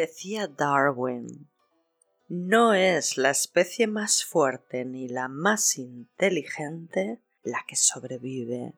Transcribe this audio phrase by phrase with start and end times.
[0.00, 1.50] Decía Darwin,
[2.26, 8.72] no es la especie más fuerte ni la más inteligente la que sobrevive,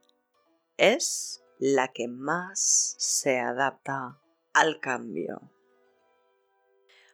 [0.76, 4.18] es la que más se adapta
[4.52, 5.52] al cambio.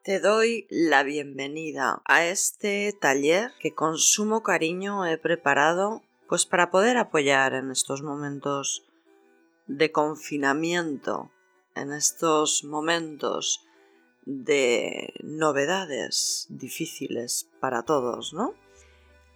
[0.05, 6.01] Te doy la bienvenida a este taller que con sumo cariño he preparado
[6.31, 8.87] pues para poder apoyar en estos momentos
[9.67, 11.31] de confinamiento,
[11.75, 13.68] en estos momentos
[14.29, 18.55] de novedades difíciles para todos, ¿no?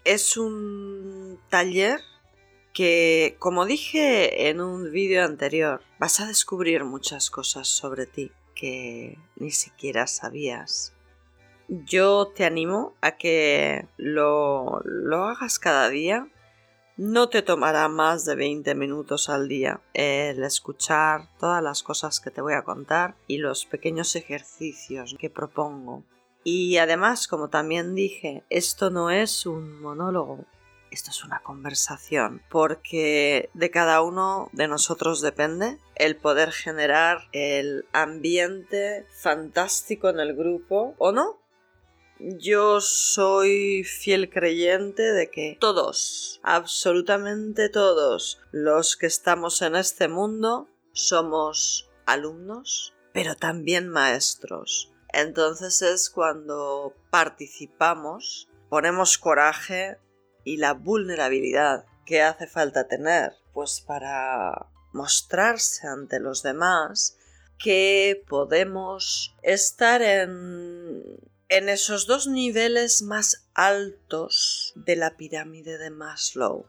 [0.05, 2.01] Es un taller
[2.75, 9.17] que, como dije en un vídeo anterior, vas a descubrir muchas cosas sobre ti que
[9.37, 10.93] ni siquiera sabías.
[11.69, 16.29] Yo te animo a que lo, lo hagas cada día.
[17.05, 22.31] No te tomará más de 20 minutos al día el escuchar todas las cosas que
[22.31, 26.05] te voy a contar y los pequeños ejercicios que propongo.
[26.45, 30.45] Y además, como también dije, esto no es un monólogo,
[30.93, 37.85] esto es una conversación, porque de cada uno de nosotros depende el poder generar el
[37.93, 41.42] ambiente fantástico en el grupo o no.
[42.25, 50.69] Yo soy fiel creyente de que todos, absolutamente todos los que estamos en este mundo
[50.93, 54.93] somos alumnos, pero también maestros.
[55.13, 59.99] Entonces es cuando participamos, ponemos coraje,
[60.45, 67.19] y la vulnerabilidad que hace falta tener pues para mostrarse ante los demás
[67.59, 71.03] que podemos estar en,
[71.55, 76.65] en esos dos niveles más altos de la pirámide de Maslow.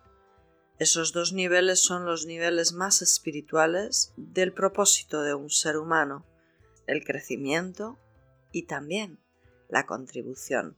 [0.77, 6.25] Esos dos niveles son los niveles más espirituales del propósito de un ser humano,
[6.85, 7.97] el crecimiento
[8.51, 9.21] y también
[9.69, 10.77] la contribución.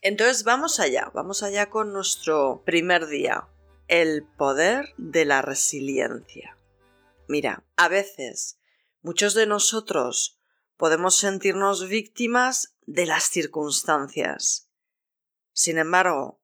[0.00, 3.46] Entonces vamos allá, vamos allá con nuestro primer día,
[3.88, 6.56] el poder de la resiliencia.
[7.28, 8.58] Mira, a veces
[9.02, 10.41] muchos de nosotros
[10.82, 14.68] podemos sentirnos víctimas de las circunstancias.
[15.52, 16.42] Sin embargo,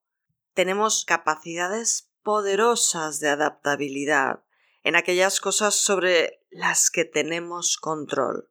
[0.55, 4.45] tenemos capacidades poderosas de adaptabilidad
[4.85, 8.49] en aquellas cosas sobre las que tenemos control.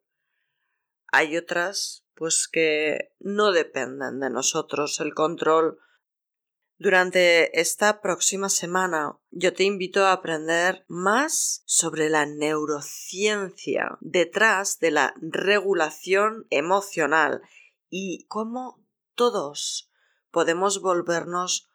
[1.10, 5.80] Hay otras pues que no dependen de nosotros el control.
[6.80, 14.92] Durante esta próxima semana yo te invito a aprender más sobre la neurociencia detrás de
[14.92, 17.42] la regulación emocional
[17.90, 18.80] y cómo
[19.16, 19.90] todos
[20.30, 21.68] podemos volvernos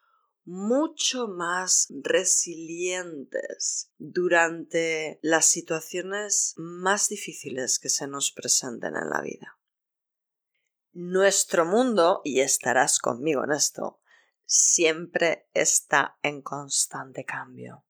[0.45, 9.59] mucho más resilientes durante las situaciones más difíciles que se nos presenten en la vida.
[10.93, 13.99] Nuestro mundo, y estarás conmigo en esto,
[14.45, 17.85] siempre está en constante cambio.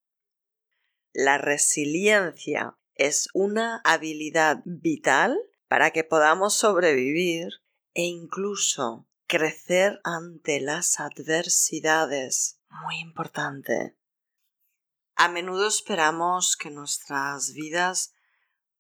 [1.13, 5.37] La resiliencia es una habilidad vital
[5.67, 7.49] para que podamos sobrevivir
[7.93, 12.59] e incluso crecer ante las adversidades.
[12.69, 13.95] Muy importante.
[15.15, 18.13] A menudo esperamos que nuestras vidas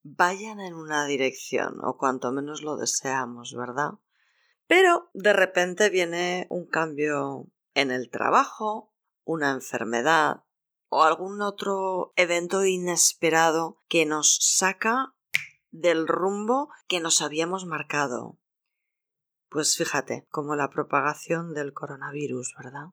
[0.01, 3.91] vayan en una dirección, o cuanto menos lo deseamos, ¿verdad?
[4.67, 10.43] Pero de repente viene un cambio en el trabajo, una enfermedad
[10.89, 15.15] o algún otro evento inesperado que nos saca
[15.71, 18.39] del rumbo que nos habíamos marcado.
[19.49, 22.87] Pues fíjate, como la propagación del coronavirus, ¿verdad?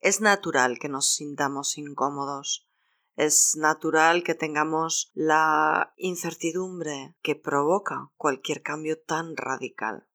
[0.00, 2.68] Es natural que nos sintamos incómodos,
[3.16, 10.08] es natural que tengamos la incertidumbre que provoca cualquier cambio tan radical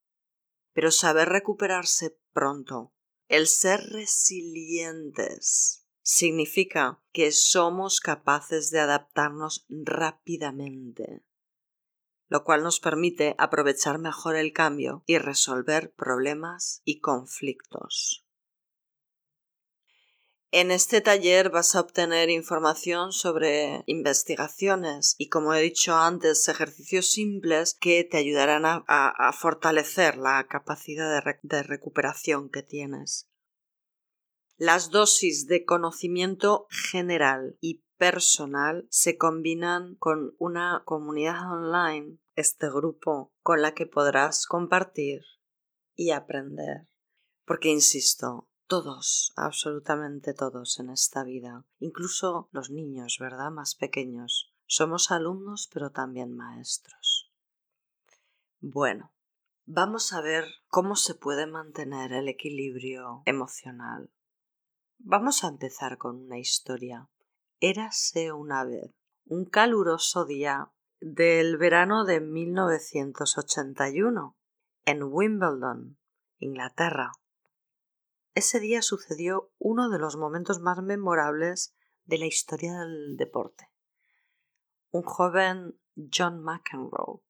[0.80, 2.94] pero saber recuperarse pronto,
[3.30, 11.24] el ser resilientes, significa que somos capaces de adaptarnos rápidamente,
[12.28, 18.26] lo cual nos permite aprovechar mejor el cambio y resolver problemas y conflictos.
[20.52, 27.12] En este taller vas a obtener información sobre investigaciones y, como he dicho antes, ejercicios
[27.12, 33.30] simples que te ayudarán a, fortalecer la capacidad de recuperación que tienes.
[34.58, 43.32] Las dosis de conocimiento general y personal se combinan con una comunidad online, este grupo,
[43.44, 45.22] con la que podrás compartir
[45.96, 46.88] y aprender.
[47.46, 53.50] Porque, insisto, todos, absolutamente todos en esta vida, incluso los niños, ¿verdad?
[53.52, 54.54] Más pequeños.
[54.68, 57.34] Somos alumnos pero también maestros.
[58.60, 59.12] Bueno,
[59.66, 64.12] vamos a ver cómo se puede mantener el equilibrio emocional.
[65.00, 67.10] Vamos a empezar con una historia.
[67.60, 68.94] Érase una vez
[69.26, 74.38] un caluroso día del verano de 1981
[74.86, 75.98] en Wimbledon,
[76.38, 77.14] Inglaterra.
[78.36, 83.70] Ese día sucedió uno de los momentos más memorables de la historia del deporte.
[84.92, 85.80] Un joven
[86.12, 87.22] John McEnroe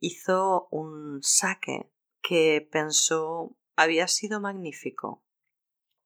[0.00, 1.90] hizo un saque
[2.22, 5.24] que pensó había sido magnífico.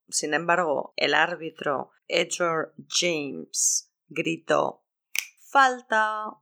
[0.08, 4.84] Sin embargo, el árbitro Edward James gritó
[5.38, 6.40] Falta.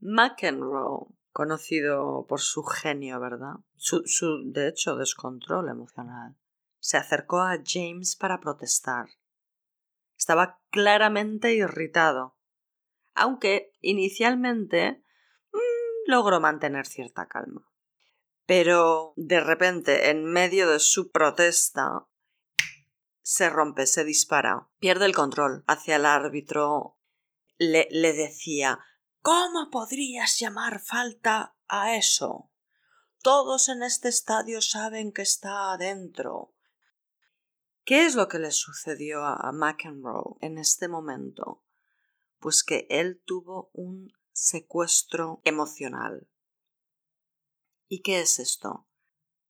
[0.00, 3.60] McEnroe, conocido por su genio, ¿verdad?
[3.76, 6.36] Su, su, de hecho, descontrol emocional.
[6.80, 9.06] Se acercó a James para protestar.
[10.16, 12.36] Estaba claramente irritado,
[13.14, 15.04] aunque inicialmente
[15.52, 17.70] mmm, logró mantener cierta calma.
[18.44, 22.08] Pero de repente, en medio de su protesta,
[23.22, 26.96] se rompe, se dispara, pierde el control hacia el árbitro.
[27.58, 28.80] Le, le decía
[29.30, 32.50] ¿Cómo podrías llamar falta a eso?
[33.22, 36.54] Todos en este estadio saben que está adentro.
[37.84, 41.62] ¿Qué es lo que le sucedió a McEnroe en este momento?
[42.38, 46.26] Pues que él tuvo un secuestro emocional.
[47.86, 48.88] ¿Y qué es esto?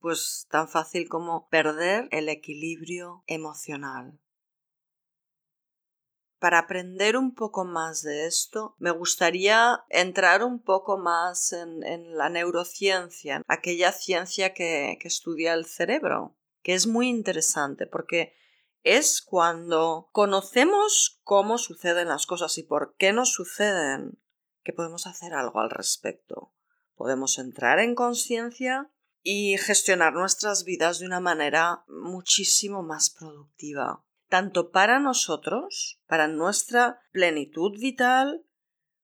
[0.00, 4.18] Pues tan fácil como perder el equilibrio emocional.
[6.38, 12.28] Para aprender un poco más de esto, me gustaría entrar un poco más en, la
[12.28, 18.34] neurociencia, aquella ciencia que, que estudia el cerebro, que es muy interesante porque
[18.84, 24.20] es cuando conocemos cómo suceden las cosas y por qué nos suceden
[24.62, 26.54] que podemos hacer algo al respecto.
[26.94, 28.92] Podemos entrar en conciencia
[29.22, 37.00] y gestionar nuestras vidas de una manera muchísimo más productiva tanto para nosotros, para nuestra
[37.12, 38.44] plenitud vital,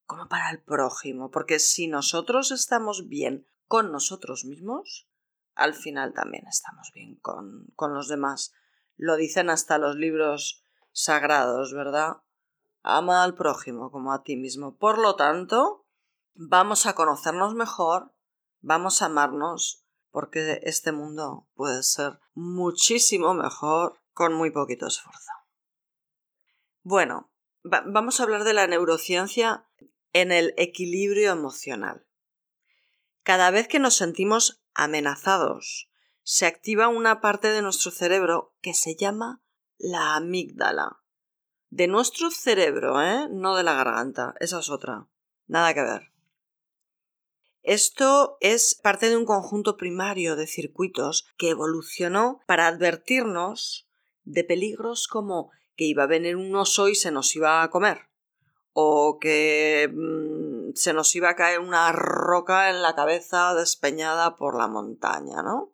[0.07, 5.09] como para el prójimo, porque si nosotros estamos bien con nosotros mismos,
[5.55, 8.53] al final también estamos bien con, con los demás.
[8.97, 10.63] Lo dicen hasta los libros
[10.93, 12.19] sagrados, ¿verdad?
[12.83, 14.77] Ama al prójimo como a ti mismo.
[14.77, 15.87] Por lo tanto,
[16.35, 18.13] vamos a conocernos mejor,
[18.61, 25.33] vamos a amarnos, porque este mundo puede ser muchísimo mejor con muy poquito esfuerzo.
[26.83, 27.31] Bueno,
[27.63, 29.67] vamos a hablar de la neurociencia
[30.13, 32.07] en el equilibrio emocional.
[33.23, 35.91] Cada vez que nos sentimos amenazados,
[36.23, 39.43] se activa una parte de nuestro cerebro que se llama
[39.77, 41.03] la amígdala.
[41.71, 43.29] De nuestro cerebro, ¿eh?
[43.31, 45.09] No de la garganta, esa es otra.
[45.47, 46.13] Nada que ver.
[47.63, 53.84] Esto es parte de un conjunto primario de circuitos que evolucionó para advertirnos
[54.25, 58.11] de peligros como que iba a venir un oso y se nos iba a comer,
[58.73, 64.57] o que mmm, se nos iba a caer una roca en la cabeza despeñada por
[64.57, 65.73] la montaña, ¿no?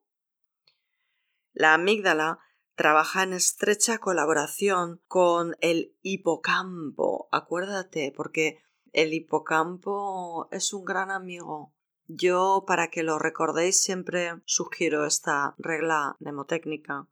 [1.53, 2.39] La amígdala
[2.75, 7.29] trabaja en estrecha colaboración con el hipocampo.
[7.31, 8.63] Acuérdate, porque
[8.93, 11.75] el hipocampo es un gran amigo.
[12.07, 17.07] Yo, para que lo recordéis, siempre sugiero esta regla mnemotécnica.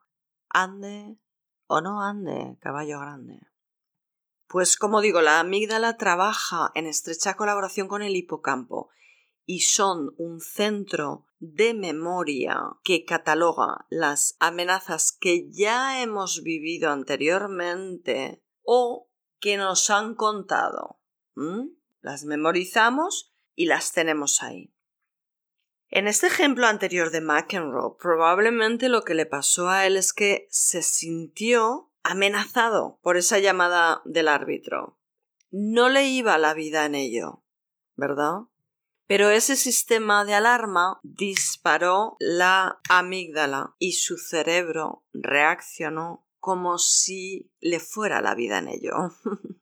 [0.48, 1.18] Ande,
[1.68, 3.40] o no ande, caballo grande.
[4.48, 8.90] Pues como digo, la amígdala trabaja en estrecha colaboración con el hipocampo
[9.44, 18.42] y son un centro de memoria que cataloga las amenazas que ya hemos vivido anteriormente
[18.62, 21.00] o que nos han contado.
[21.34, 21.68] ¿Mm?
[22.00, 24.74] Las memorizamos y las tenemos ahí.
[25.90, 30.46] En este ejemplo anterior de McEnroe, probablemente lo que le pasó a él es que
[30.50, 34.98] se sintió amenazado por esa llamada del árbitro.
[35.50, 37.42] No le iba la vida en ello,
[37.96, 38.40] ¿verdad?
[39.06, 47.80] Pero ese sistema de alarma disparó la amígdala y su cerebro reaccionó como si le
[47.80, 48.92] fuera la vida en ello.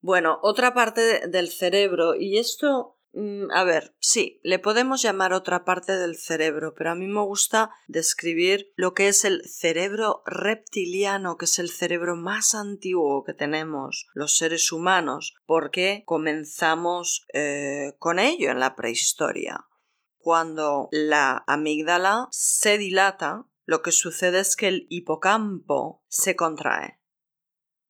[0.00, 5.92] bueno, otra parte del cerebro, y esto a ver, sí, le podemos llamar otra parte
[5.96, 11.46] del cerebro, pero a mí me gusta describir lo que es el cerebro reptiliano, que
[11.46, 18.50] es el cerebro más antiguo que tenemos los seres humanos, porque comenzamos eh, con ello
[18.50, 19.66] en la prehistoria.
[20.18, 27.00] Cuando la amígdala se dilata, lo que sucede es que el hipocampo se contrae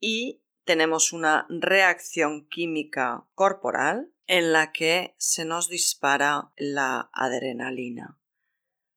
[0.01, 8.21] y tenemos una reacción química corporal en la que se nos dispara la adrenalina.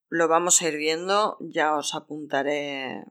[0.09, 3.05] Lo vamos a ir viendo, ya os apuntaré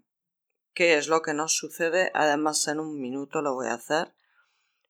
[0.74, 4.14] qué es lo que nos sucede, además en un minuto lo voy a hacer.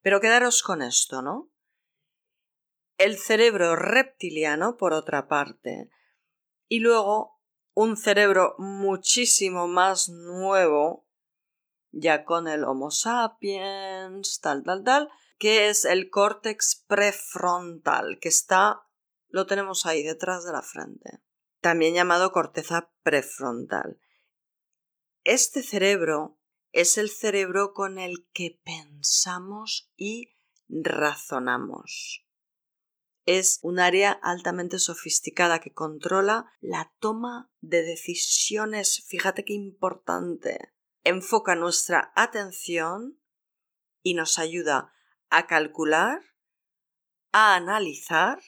[0.01, 1.49] Pero quedaros con esto, ¿no?
[2.97, 5.89] El cerebro reptiliano, por otra parte,
[6.67, 7.39] y luego
[7.73, 11.07] un cerebro muchísimo más nuevo,
[11.91, 15.09] ya con el Homo sapiens, tal, tal, tal,
[15.41, 18.83] que es el córtex prefrontal, que está,
[19.27, 21.23] lo tenemos ahí detrás de la frente,
[21.61, 23.99] también llamado corteza prefrontal.
[25.23, 26.37] Este cerebro
[26.71, 30.35] es el cerebro con el que pensamos y
[30.69, 32.23] razonamos.
[33.25, 39.03] Es un área altamente sofisticada que controla la toma de decisiones.
[39.07, 40.71] Fíjate qué importante.
[41.03, 43.19] Enfoca nuestra atención
[44.03, 44.93] y nos ayuda
[45.31, 46.21] a calcular,
[47.31, 48.39] a analizar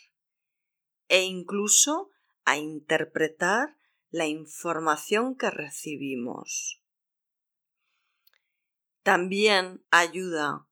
[1.07, 2.11] e incluso
[2.43, 3.77] a interpretar
[4.11, 6.83] la información que recibimos.
[9.01, 10.67] También ayuda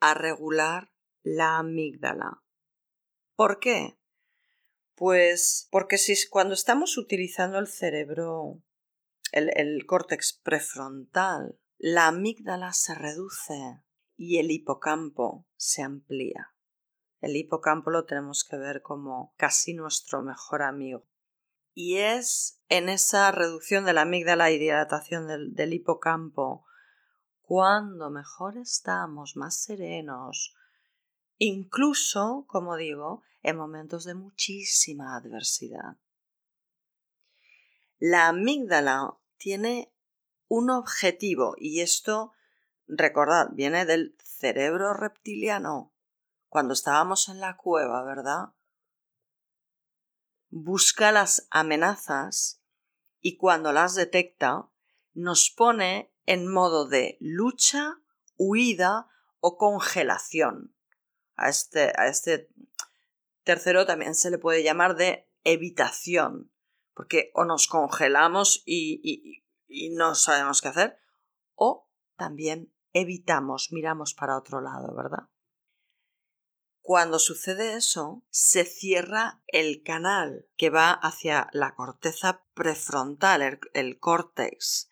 [0.00, 0.92] a regular
[1.22, 2.42] la amígdala.
[3.36, 3.96] ¿Por qué?
[4.96, 8.60] Pues porque si cuando estamos utilizando el cerebro,
[9.30, 13.84] el, el córtex prefrontal, la amígdala se reduce
[14.18, 16.52] y el hipocampo se amplía.
[17.20, 21.06] El hipocampo lo tenemos que ver como casi nuestro mejor amigo
[21.80, 26.66] y es en esa reducción de la amígdala y dilatación del, hipocampo
[27.40, 30.56] cuando mejor estamos, más serenos,
[31.36, 35.98] incluso, como digo, en momentos de muchísima adversidad.
[38.00, 39.94] La amígdala tiene
[40.48, 42.32] un objetivo y esto,
[42.88, 45.92] recordad, viene del cerebro reptiliano.
[46.48, 48.52] Cuando estábamos en la cueva, ¿verdad?
[50.50, 52.62] busca las amenazas
[53.20, 54.68] y cuando las detecta
[55.14, 58.00] nos pone en modo de lucha,
[58.36, 59.08] huida
[59.40, 60.74] o congelación.
[61.36, 62.50] A este, a este
[63.44, 66.52] tercero también se le puede llamar de evitación,
[66.94, 70.98] porque o nos congelamos y, y no sabemos qué hacer,
[71.54, 75.28] o también evitamos, miramos para otro lado, ¿verdad?
[76.88, 84.90] Cuando sucede eso, se cierra el canal que va hacia la corteza prefrontal, el, córtex,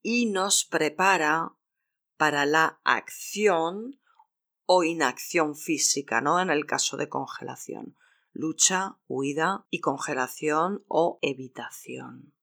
[0.00, 1.56] y nos prepara
[2.16, 4.00] para la acción
[4.66, 6.40] o inacción física, ¿no?
[6.40, 7.96] En el caso de congelación.
[8.32, 12.34] Lucha, huida y congelación o evitación.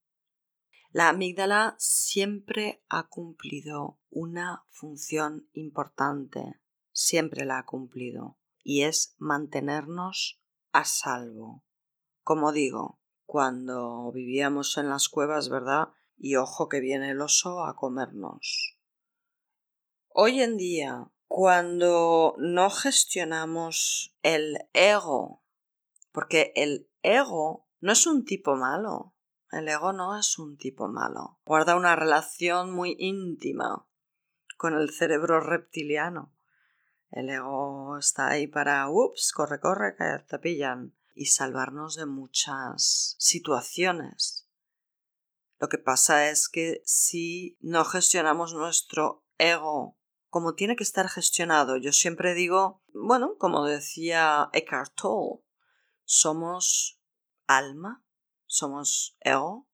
[0.92, 6.60] La amígdala siempre ha cumplido una función importante,
[6.92, 10.42] siempre la ha cumplido y es mantenernos
[10.72, 11.64] a salvo.
[12.24, 15.90] Como digo, cuando vivíamos en las cuevas, ¿verdad?
[16.18, 18.80] Y ojo que viene el oso a comernos.
[20.08, 25.44] Hoy en día, cuando no gestionamos el ego,
[26.12, 29.14] porque el ego no es un tipo malo,
[29.52, 33.86] el ego no es un tipo malo, guarda una relación muy íntima
[34.58, 36.34] con el cerebro reptiliano.
[37.12, 40.96] El ego está ahí para, ups, corre, corre, que te pillan.
[41.16, 44.48] Y salvarnos de muchas situaciones.
[45.60, 51.76] Lo que pasa es que si no gestionamos nuestro ego como tiene que estar gestionado,
[51.78, 55.44] yo siempre digo, bueno, como decía Eckhart Tolle,
[56.06, 57.02] somos
[57.48, 58.04] alma,
[58.50, 59.70] somos ego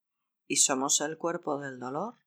[0.46, 2.18] y somos el cuerpo del dolor.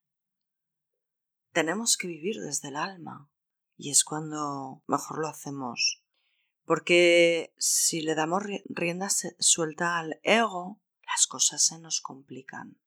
[1.54, 3.30] Tenemos que vivir desde el alma
[3.78, 6.04] y es cuando mejor lo hacemos.
[6.66, 12.82] Porque si le damos rienda suelta al ego, las cosas se nos complican.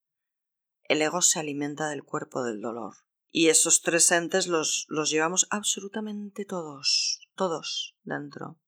[0.83, 2.97] El ego se alimenta del cuerpo del dolor.
[3.31, 8.61] Y esos tres entes los, los llevamos absolutamente todos, todos dentro.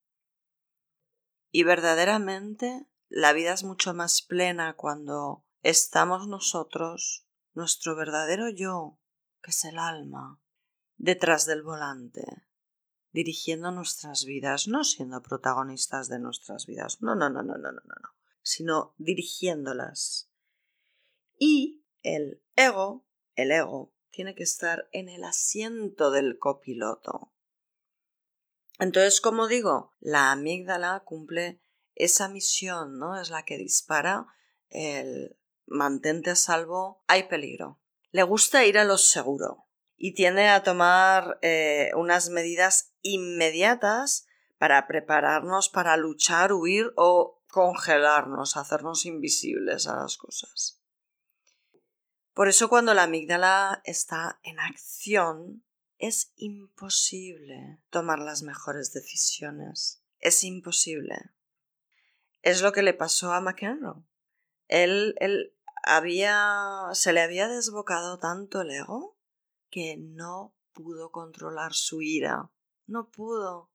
[1.50, 8.98] Y verdaderamente la vida es mucho más plena cuando estamos nosotros, nuestro verdadero yo,
[9.42, 10.40] que es el alma,
[10.96, 12.46] detrás del volante,
[13.12, 17.80] dirigiendo nuestras vidas, no siendo protagonistas de nuestras vidas, no, no, no, no, no, no,
[17.80, 20.30] no, sino dirigiéndolas.
[21.38, 27.32] Y el ego, el ego, tiene que estar en el asiento del copiloto.
[28.78, 31.60] Entonces, como digo, la amígdala cumple
[31.94, 33.20] esa misión, ¿no?
[33.20, 34.26] Es la que dispara
[34.68, 35.36] el
[35.66, 37.80] mantente a salvo, hay peligro.
[38.10, 44.26] Le gusta ir a lo seguro y tiende a tomar eh, unas medidas inmediatas
[44.58, 50.80] para prepararnos para luchar, huir o congelarnos, hacernos invisibles a las cosas.
[52.32, 55.64] Por eso cuando la amígdala está en acción,
[55.98, 60.02] es imposible tomar las mejores decisiones.
[60.18, 61.30] Es imposible.
[62.44, 64.04] Es lo que le pasó a McEnroe.
[64.68, 69.16] Él, él había, se le había desbocado tanto el ego
[69.70, 72.50] que no pudo controlar su ira.
[72.86, 73.70] No pudo.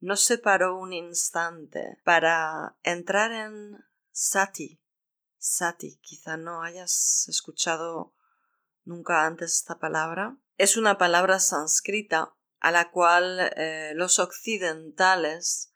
[0.00, 3.78] No se paró un instante para entrar en
[4.10, 4.82] sati.
[5.38, 8.12] Sati, quizá no hayas escuchado
[8.84, 10.36] nunca antes esta palabra.
[10.58, 15.69] Es una palabra sánscrita a la cual eh, los occidentales,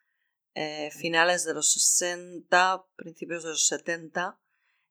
[0.54, 4.38] eh, finales de los 60, principios de los 70,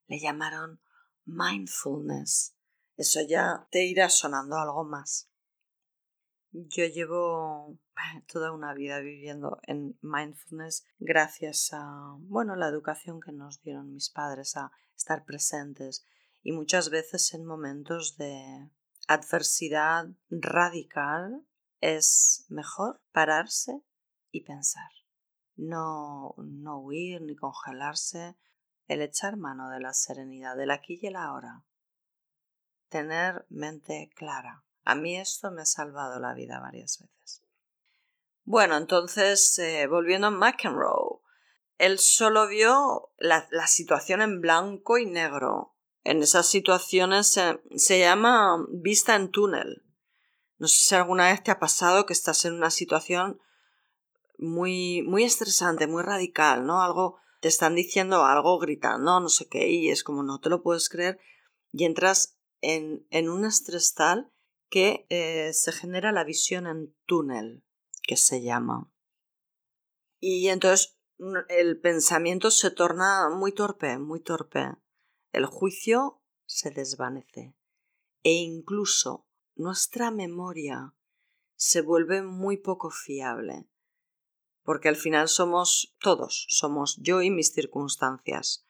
[0.08, 0.82] le llamaron
[1.26, 2.56] mindfulness.
[2.98, 5.30] Eso ya te irá sonando algo más.
[6.52, 7.80] Yo llevo
[8.32, 14.10] toda una vida viviendo en mindfulness gracias a, bueno, la educación que nos dieron mis
[14.10, 16.06] padres a estar presentes
[16.44, 18.70] y muchas veces en momentos de
[19.08, 21.46] adversidad radical
[21.80, 23.82] es mejor pararse
[24.32, 25.03] y pensar.
[25.56, 28.36] No, no huir ni congelarse,
[28.88, 31.64] el echar mano de la serenidad del aquí y el ahora.
[32.90, 34.64] Tener mente clara.
[34.84, 37.42] A mí esto me ha salvado la vida varias veces.
[38.46, 41.22] Bueno, entonces, eh, volviendo a McEnroe,
[41.78, 45.76] él solo vio la, situación en blanco y negro.
[46.04, 47.40] En esas situaciones
[47.76, 49.84] se llama vista en túnel.
[50.58, 53.40] No sé si alguna vez te ha pasado que estás en una situación
[54.38, 56.82] muy, muy estresante, muy radical, ¿no?
[56.82, 60.64] Algo, te están diciendo algo, gritando, no sé qué, y es como no te lo
[60.64, 61.20] puedes creer,
[61.72, 64.32] y entras en, en un estrés tal
[64.70, 67.64] que eh, se genera la visión en túnel,
[68.02, 68.92] que se llama.
[70.20, 70.98] Y entonces
[71.50, 74.76] el pensamiento se torna muy torpe, muy torpe.
[75.32, 77.56] El juicio se desvanece.
[78.24, 80.96] E incluso nuestra memoria
[81.56, 83.68] se vuelve muy poco fiable.
[84.64, 88.66] Porque al final somos todos, somos yo y mis circunstancias.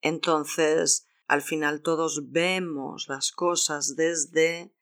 [0.00, 4.72] Entonces, al final todos vemos las cosas desde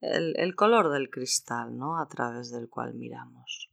[0.00, 1.98] el, color del cristal, ¿no?
[1.98, 3.70] A través del cual miramos.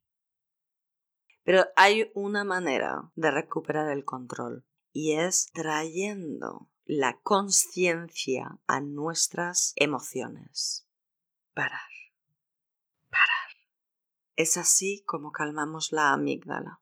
[1.43, 9.73] Pero hay una manera de recuperar el control y es trayendo la conciencia a nuestras
[9.75, 10.87] emociones.
[11.53, 11.71] Parar.
[11.71, 12.06] Parar.
[14.37, 16.79] Es así como calmamos la amígdala.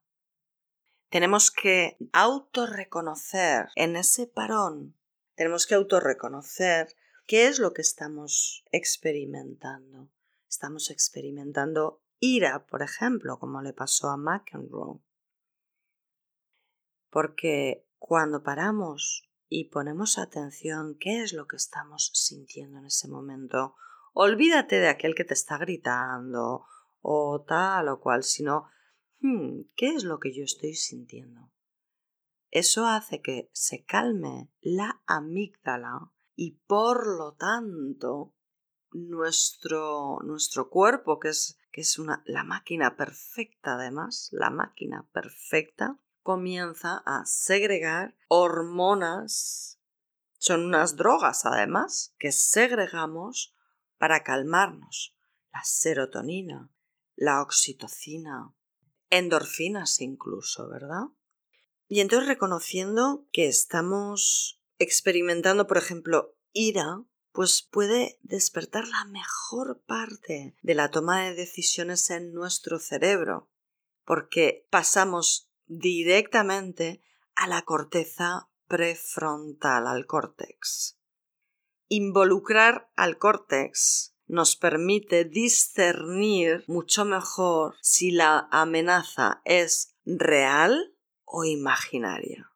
[1.10, 4.96] Tenemos que autorreconocer en ese parón,
[5.34, 6.94] tenemos que autorreconocer
[7.26, 10.08] ¿Qué es lo que estamos experimentando?
[10.48, 15.00] Estamos experimentando ira, por ejemplo, como le pasó a McEnroe.
[17.10, 23.74] Porque cuando paramos y ponemos atención qué es lo que estamos sintiendo en ese momento,
[24.12, 26.64] olvídate de aquel que te está gritando
[27.08, 28.68] o tal o cual, sino
[29.20, 31.52] hmm, ¿qué es lo que yo estoy sintiendo?
[32.50, 38.34] Eso hace que se calme la amígdala y por lo tanto
[38.90, 46.00] nuestro, nuestro cuerpo, que es, que es una, la máquina perfecta además, la máquina perfecta,
[46.22, 49.80] comienza a segregar hormonas,
[50.38, 53.54] son unas drogas además, que segregamos
[53.96, 55.14] para calmarnos.
[55.52, 56.70] La serotonina,
[57.16, 58.54] la oxitocina,
[59.10, 61.06] endorfinas incluso, ¿verdad?
[61.88, 67.02] Y entonces reconociendo que estamos experimentando, por ejemplo, ira,
[67.32, 73.50] pues puede despertar la mejor parte de la toma de decisiones en nuestro cerebro,
[74.04, 77.02] porque pasamos directamente
[77.34, 80.98] a la corteza prefrontal, al córtex.
[81.88, 92.52] Involucrar al córtex nos permite discernir mucho mejor si la amenaza es real o imaginaria.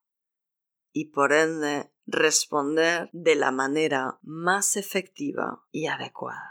[0.92, 6.50] Y por ende responder de la manera más efectiva y adecuada.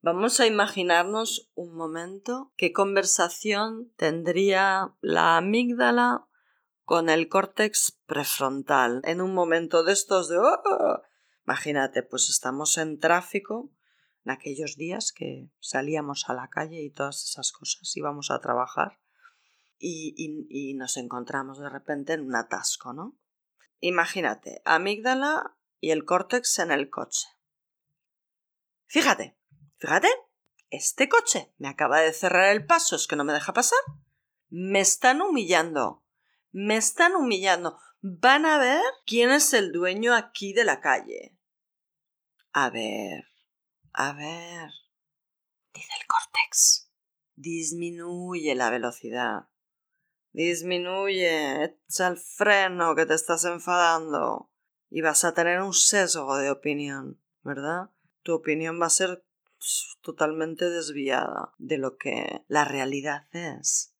[0.00, 6.28] Vamos a imaginarnos un momento qué conversación tendría la amígdala
[6.84, 11.02] con el córtex prefrontal en un momento de estos de oh".
[11.44, 13.72] imagínate pues estamos en tráfico
[14.26, 19.00] en aquellos días que salíamos a la calle y todas esas cosas íbamos a trabajar
[19.78, 20.14] y,
[20.50, 23.16] y nos encontramos de repente en un atasco no
[23.80, 27.26] Imagínate, amígdala y el córtex en el coche.
[28.86, 29.38] Fíjate,
[29.76, 30.08] fíjate,
[30.70, 33.78] este coche me acaba de cerrar el paso, es que no me deja pasar.
[34.48, 36.04] me están humillando,
[36.52, 37.78] me están humillando.
[38.00, 41.36] Van a ver quién es el dueño aquí de la calle.
[42.52, 43.24] A ver,
[43.96, 44.70] a ver,
[45.72, 46.90] dice el córtex.
[47.34, 49.48] Disminuye la velocidad.
[50.32, 54.50] Disminuye, echa el freno que te estás enfadando.
[54.90, 57.90] Y vas a tener un sesgo de opinión, ¿verdad?
[58.22, 59.24] Tu opinión va a ser
[60.02, 63.94] totalmente desviada de lo que la realidad es.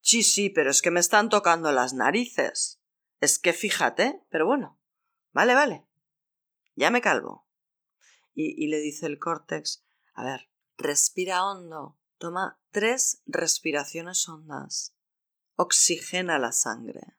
[0.00, 2.80] Sí, sí, pero es que me están tocando las narices.
[3.20, 4.80] Es que fíjate, pero bueno.
[5.32, 5.86] Vale, vale.
[6.76, 7.49] Ya me calvo.
[8.32, 11.98] Y, le dice el córtex, a ver, respira hondo.
[12.18, 14.94] Toma tres respiraciones hondas.
[15.56, 17.18] Oxigena la sangre.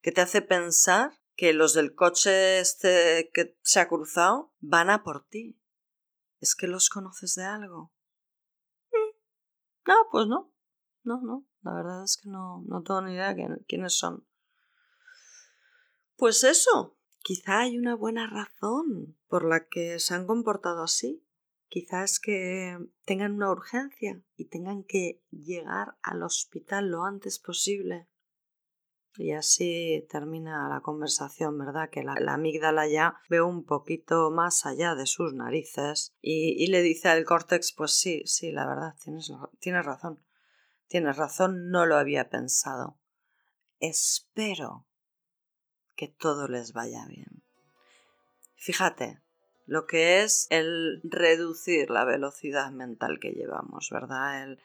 [0.00, 5.02] ¿Qué te hace pensar que los del coche este que se ha cruzado van a
[5.02, 5.60] por ti?
[6.40, 7.92] ¿Es que los conoces de algo?
[8.92, 9.88] Mm.
[9.88, 10.52] No, pues no.
[11.02, 11.46] No, no.
[11.62, 14.26] La verdad es que no, no tengo ni idea de quiénes son.
[16.16, 16.97] Pues eso.
[17.28, 21.22] Quizá hay una buena razón por la que se han comportado así.
[21.68, 28.08] Quizás que tengan una urgencia y tengan que llegar al hospital lo antes posible.
[29.16, 31.90] Y así termina la conversación, ¿verdad?
[31.90, 37.08] Que la, amígdala ya ve un poquito más allá de sus narices y, le dice
[37.08, 40.24] al córtex, pues sí, sí, la verdad, tienes, tienes razón.
[40.86, 42.98] Tienes razón, no lo había pensado.
[43.80, 44.87] Espero
[45.98, 47.42] que todo les vaya bien.
[48.56, 49.20] Fíjate,
[49.66, 54.44] lo que es el reducir la velocidad mental que llevamos, ¿verdad?
[54.44, 54.60] El,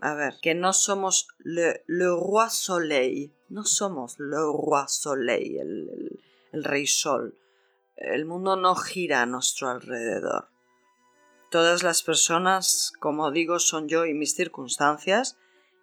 [0.00, 6.20] a ver, que no somos le, roi soleil, no somos le roi soleil, el,
[6.52, 7.38] el, rey sol.
[7.96, 10.48] El mundo no gira a nuestro alrededor.
[11.50, 15.36] Todas las personas, como digo, son yo y mis circunstancias,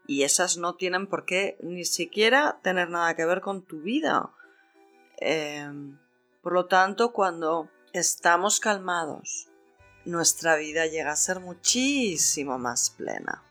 [0.08, 4.32] y esas no tienen por qué ni siquiera tener nada que ver con tu vida.
[5.18, 5.98] Em,
[6.42, 9.50] por lo tanto, cuando estamos calmados,
[10.06, 13.44] nuestra vida llega a ser muchísimo más plena.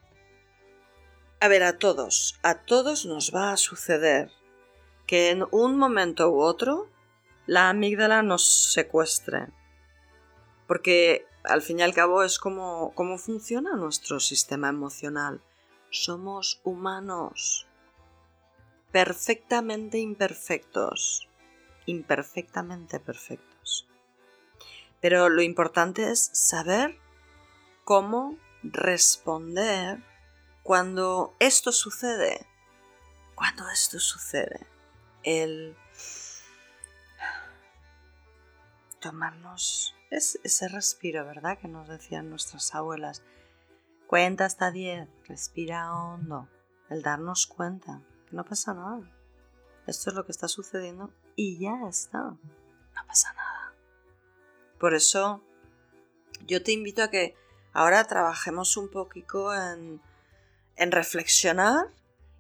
[1.41, 4.31] A ver, a todos, a todos nos va a suceder
[5.07, 6.89] que en un momento u otro
[7.47, 9.49] la amígdala nos secuestre.
[10.67, 15.43] Porque al fin y al cabo es como, cómo funciona nuestro sistema emocional.
[15.91, 17.67] Somos humanos,
[18.91, 21.29] perfectamente imperfectos,
[21.87, 23.89] imperfectamente perfectos.
[25.01, 26.99] Pero lo importante es saber
[27.85, 30.03] cómo responder
[30.63, 32.47] cuando esto sucede,
[33.35, 34.67] cuando esto sucede,
[35.23, 35.77] el
[39.01, 41.59] tomarnos ese respiro, ¿verdad?
[41.59, 43.23] Que nos decían nuestras abuelas.
[44.07, 46.49] Cuenta hasta 10, respira hondo,
[46.89, 49.01] el darnos cuenta que no pasa nada.
[49.87, 52.19] Esto es lo que está sucediendo y ya está.
[52.19, 53.75] No pasa nada.
[54.79, 55.43] Por eso
[56.47, 57.35] yo te invito a que
[57.73, 60.01] ahora trabajemos un poquito en
[60.77, 61.87] en reflexionar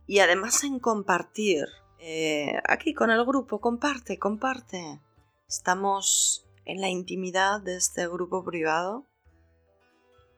[0.06, 1.66] y además en compartir.
[1.98, 5.00] Eh, aquí con el grupo, comparte, comparte.
[5.48, 9.06] Estamos en la intimidad de este grupo privado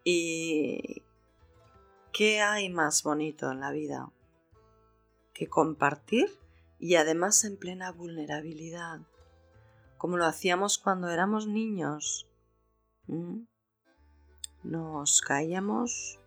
[0.05, 1.03] y
[2.12, 4.11] ¿qué hay más bonito en la vida
[5.33, 6.31] que compartir
[6.79, 9.01] y además en plena vulnerabilidad,
[9.99, 12.29] como lo hacíamos cuando éramos niños?
[13.07, 13.43] ¿Mm?
[14.62, 16.19] Nos caíamos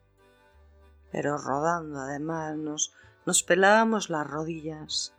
[1.11, 2.93] pero rodando además nos,
[3.25, 5.13] nos pelábamos las rodillas.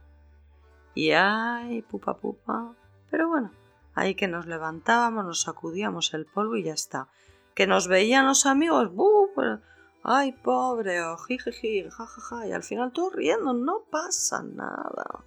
[0.94, 2.74] Y ay, pupa pupa.
[3.10, 3.50] Pero bueno,
[3.94, 7.08] ahí que nos levantábamos, nos sacudíamos el polvo y ya está.
[7.54, 9.60] Que nos veían los amigos, ¡buh!
[10.02, 15.24] Ay, pobre, o jijiji, jajaja, y al final todo riendo, no pasa nada.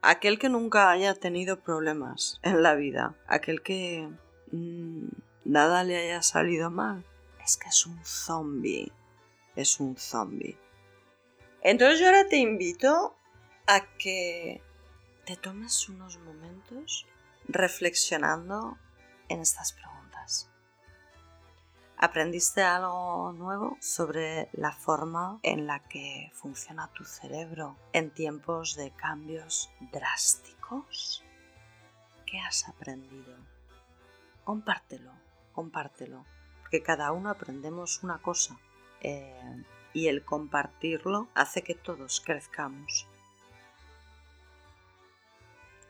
[0.00, 4.08] Aquel que nunca haya tenido problemas en la vida, aquel que
[4.52, 5.08] mm,
[5.44, 7.04] nada le haya salido mal,
[7.44, 8.92] es que es un zombie
[9.56, 10.56] es un zombie.
[11.62, 13.14] Entonces yo ahora te invito
[13.66, 14.60] a que
[15.24, 17.06] te tomes unos momentos
[17.48, 18.78] reflexionando
[19.28, 19.91] en estas preguntas.
[22.04, 28.90] ¿Aprendiste algo nuevo sobre la forma en la que funciona tu cerebro en tiempos de
[28.90, 31.22] cambios drásticos?
[32.26, 33.36] ¿Qué has aprendido?
[34.42, 35.12] Compártelo,
[35.52, 36.26] compártelo,
[36.62, 38.58] porque cada uno aprendemos una cosa
[39.00, 39.62] eh,
[39.92, 43.06] y el compartirlo hace que todos crezcamos.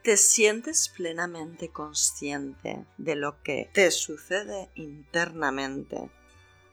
[0.03, 6.11] ¿Te sientes plenamente consciente de lo que te sucede internamente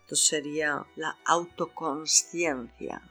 [0.02, 3.04] Esto sería la autoconsciencia.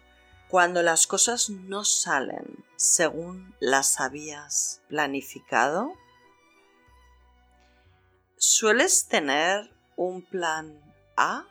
[0.48, 5.92] Cuando las cosas no salen según las habías planificado,
[8.38, 10.80] ¿sueles tener un plan
[11.16, 11.46] A?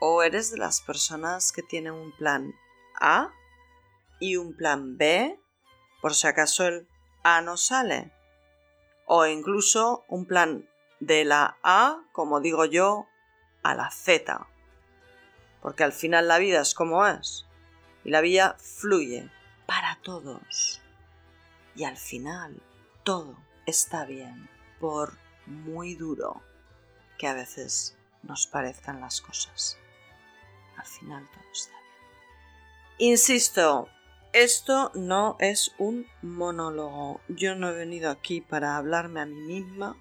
[0.00, 2.54] ¿O eres de las personas que tienen un plan
[2.98, 3.30] A
[4.18, 5.38] y un plan B
[6.00, 6.88] por si acaso el
[7.22, 8.12] A no sale?
[9.06, 10.68] O incluso un plan
[11.00, 13.06] de la A, como digo yo,
[13.62, 14.46] a la Z.
[15.60, 17.46] Porque al final la vida es como es.
[18.04, 19.30] Y la vida fluye
[19.66, 20.82] para todos.
[21.74, 22.60] Y al final
[23.04, 24.48] todo está bien,
[24.80, 26.42] por muy duro
[27.18, 29.78] que a veces nos parezcan las cosas.
[30.76, 33.10] Al final todo está bien.
[33.10, 33.88] Insisto,
[34.32, 37.20] esto no es un monólogo.
[37.28, 39.96] Yo no he venido aquí para hablarme a mí misma,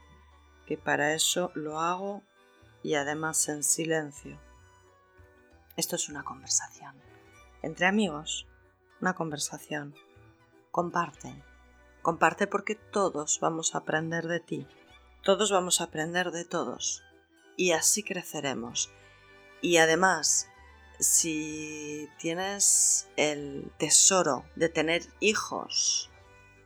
[0.65, 2.23] que para eso lo hago
[2.81, 4.39] y además en silencio.
[5.75, 6.95] Esto es una conversación.
[7.61, 8.47] Entre amigos,
[9.01, 9.95] una conversación.
[10.71, 11.43] Comparte.
[12.01, 14.67] Comparte porque todos vamos a aprender de ti.
[15.23, 17.03] Todos vamos a aprender de todos.
[17.57, 18.91] Y así creceremos.
[19.61, 20.50] Y además,
[21.01, 26.11] si tienes el tesoro de tener hijos,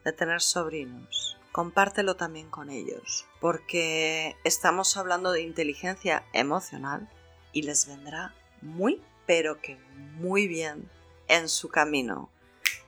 [0.04, 7.10] de tener sobrinos, compártelo también con ellos, porque estamos hablando de inteligencia emocional
[7.54, 9.78] y les vendrá muy, pero que
[10.18, 10.90] muy bien
[11.30, 12.30] en su camino.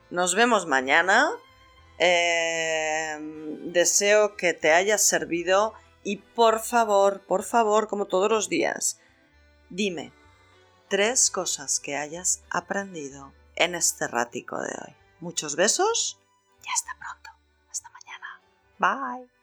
[0.10, 1.30] Nos vemos mañana.
[2.00, 9.00] Em, deseo que te haya servido y por favor, por favor, como todos los días,
[9.70, 10.12] dime
[10.88, 14.96] tres cosas que hayas aprendido en este ratico de hoy.
[15.20, 16.20] Muchos besos
[16.64, 17.30] y hasta pronto.
[17.70, 18.42] Hasta mañana.
[18.80, 19.37] Bye.